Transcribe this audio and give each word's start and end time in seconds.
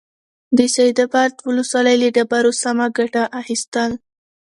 د 0.57 0.59
سيدآباد 0.75 1.31
ولسوالۍ 1.47 1.95
له 2.03 2.09
ډبرو 2.15 2.51
سمه 2.63 2.85
گټه 2.97 3.23
اخيستل: 3.41 3.91